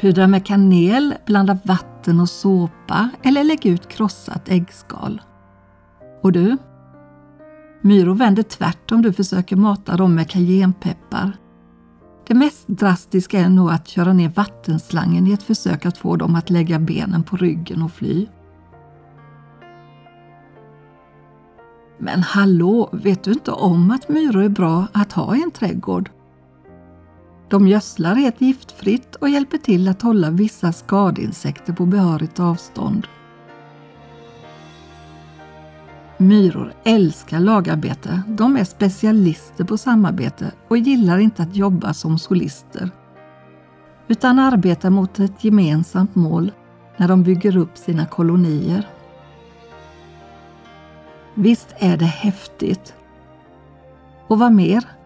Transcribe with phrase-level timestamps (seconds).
[0.00, 5.20] Pudra med kanel, blanda vatten och såpa eller lägg ut krossat äggskal.
[6.22, 6.56] Och du?
[7.80, 11.32] Myror vänder tvärt om du försöker mata dem med cayennepeppar.
[12.26, 16.34] Det mest drastiska är nog att köra ner vattenslangen i ett försök att få dem
[16.34, 18.26] att lägga benen på ryggen och fly.
[21.98, 26.10] Men hallå, vet du inte om att myror är bra att ha i en trädgård?
[27.50, 33.06] De gödslar helt giftfritt och hjälper till att hålla vissa skadeinsekter på behörigt avstånd.
[36.16, 38.22] Myror älskar lagarbete.
[38.26, 42.90] De är specialister på samarbete och gillar inte att jobba som solister.
[44.08, 46.52] Utan arbetar mot ett gemensamt mål
[46.96, 48.88] när de bygger upp sina kolonier.
[51.34, 52.94] Visst är det häftigt?
[54.26, 54.99] Och vad mer?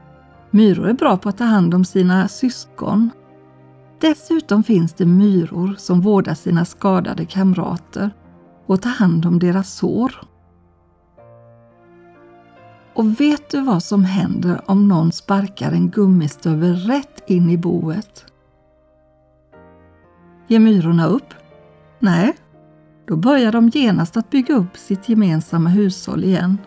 [0.54, 3.10] Myror är bra på att ta hand om sina syskon.
[4.00, 8.10] Dessutom finns det myror som vårdar sina skadade kamrater
[8.66, 10.14] och tar hand om deras sår.
[12.94, 18.24] Och vet du vad som händer om någon sparkar en gummistövel rätt in i boet?
[20.46, 21.34] Ger myrorna upp?
[21.98, 22.36] Nej,
[23.06, 26.58] då börjar de genast att bygga upp sitt gemensamma hushåll igen.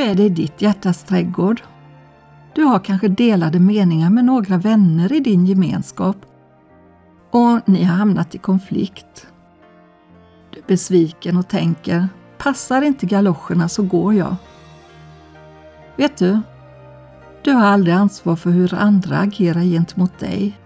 [0.00, 1.62] Nu är det i ditt hjärtas trädgård?
[2.54, 6.16] Du har kanske delade meningar med några vänner i din gemenskap
[7.30, 9.26] och ni har hamnat i konflikt.
[10.50, 14.36] Du är besviken och tänker, passar inte galoscherna så går jag.
[15.96, 16.40] Vet du,
[17.42, 20.58] du har aldrig ansvar för hur andra agerar gentemot dig.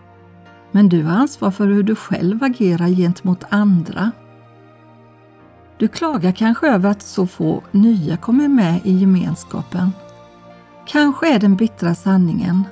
[0.73, 4.11] Men du har ansvar för hur du själv agerar gentemot andra.
[5.85, 9.93] Du klagar kanske över att så få nya kommer med i gemenskapen.
[10.87, 12.65] Kanske är den bittra sanningen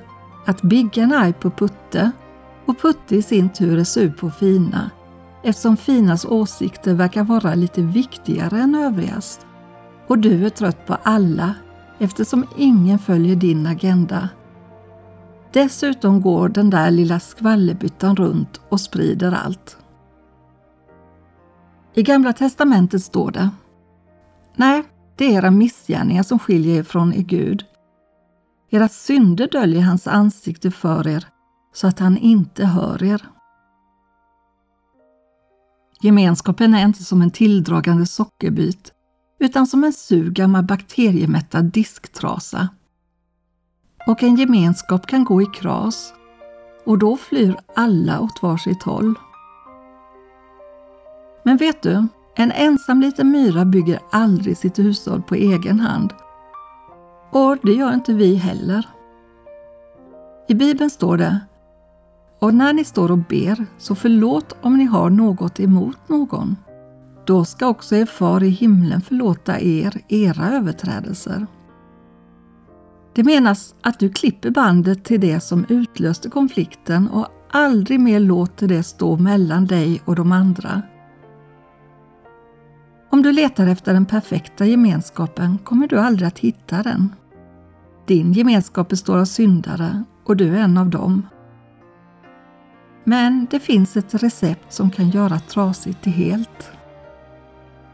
[0.45, 2.11] att Biggan är arg på Putte
[2.65, 4.91] och Putte i sin tur är sur på Fina
[5.43, 9.39] eftersom Finas åsikter verkar vara lite viktigare än övrigas.
[10.07, 11.53] Och du är trött på alla
[11.99, 14.29] eftersom ingen följer din agenda.
[15.51, 19.77] Dessutom går den där lilla skvallerbyttan runt och sprider allt.
[21.95, 23.49] I Gamla testamentet står det
[24.55, 24.83] Nej,
[25.15, 27.65] det är era missgärningar som skiljer er från er Gud.
[28.69, 31.27] Era synder döljer hans ansikte för er
[31.73, 33.25] så att han inte hör er.
[36.01, 38.91] Gemenskapen är inte som en tilldragande sockerbit
[39.39, 42.69] utan som en sur gammal bakteriemättad disktrasa.
[44.07, 46.13] Och en gemenskap kan gå i kras
[46.85, 49.15] och då flyr alla åt varsitt håll.
[51.43, 56.13] Men vet du, en ensam liten myra bygger aldrig sitt hushåll på egen hand.
[57.31, 58.87] Och det gör inte vi heller.
[60.47, 61.39] I Bibeln står det
[62.39, 66.55] och när ni står och ber, så förlåt om ni har något emot någon.
[67.25, 71.47] Då ska också er far i himlen förlåta er era överträdelser.
[73.13, 78.67] Det menas att du klipper bandet till det som utlöste konflikten och aldrig mer låter
[78.67, 80.81] det stå mellan dig och de andra.
[83.13, 87.15] Om du letar efter den perfekta gemenskapen kommer du aldrig att hitta den.
[88.05, 91.27] Din gemenskap består av syndare och du är en av dem.
[93.03, 96.71] Men det finns ett recept som kan göra trasigt till helt.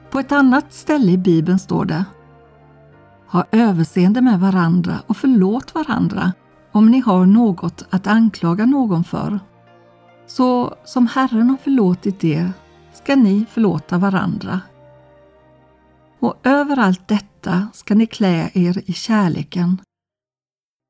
[0.09, 2.05] På ett annat ställe i Bibeln står det
[3.27, 6.33] Ha överseende med varandra och förlåt varandra
[6.71, 9.39] om ni har något att anklaga någon för.
[10.27, 12.51] Så som Herren har förlåtit er
[12.93, 14.61] ska ni förlåta varandra.
[16.19, 19.81] Och över allt detta ska ni klä er i kärleken,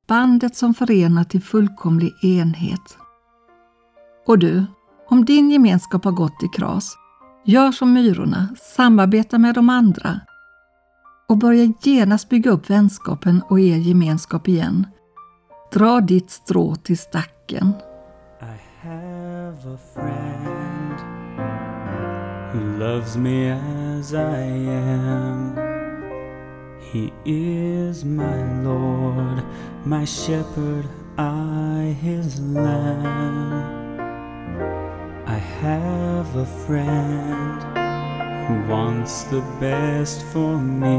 [0.08, 2.98] bandet som förenar till fullkomlig enhet.
[4.26, 4.64] Och du,
[5.08, 6.96] om din gemenskap har gått i kras,
[7.44, 10.20] gör som myrorna, samarbeta med de andra
[11.28, 14.86] och börja genast bygga upp vänskapen och er gemenskap igen.
[15.72, 17.72] Dra ditt strå till stacken.
[22.52, 25.54] Who loves me as I am
[26.80, 29.44] He is my Lord,
[29.84, 33.80] my shepherd, I his lamb
[35.26, 37.62] I have a friend
[38.46, 40.98] who wants the best for me.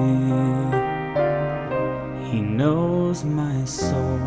[2.30, 4.22] He knows my soul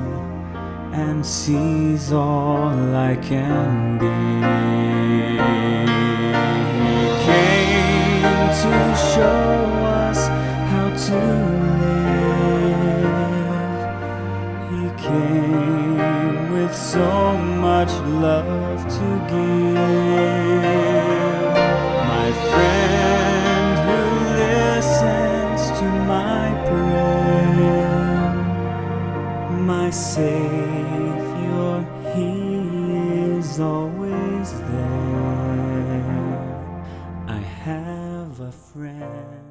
[0.92, 6.13] and sees all I can be
[8.64, 9.48] to show
[10.04, 10.20] us
[10.70, 11.20] how to
[11.82, 12.94] live.
[14.72, 17.10] He came with so
[17.66, 17.92] much
[18.26, 19.74] love to give.
[22.14, 24.02] My friend who
[24.42, 28.32] listens to my prayer,
[29.74, 31.70] my Savior,
[32.14, 32.32] He
[33.36, 35.43] is always there.
[38.74, 39.43] Friend.